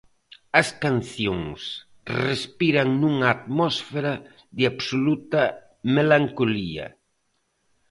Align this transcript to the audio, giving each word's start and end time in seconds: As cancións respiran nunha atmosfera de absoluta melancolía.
As 0.61 0.67
cancións 0.83 1.59
respiran 2.27 2.87
nunha 3.01 3.27
atmosfera 3.37 4.13
de 4.57 4.63
absoluta 4.71 5.43
melancolía. 5.95 6.85